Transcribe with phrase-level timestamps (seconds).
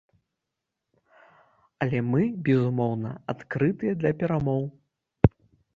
[1.85, 4.63] Але мы, безумоўна, адкрытыя для перамоў.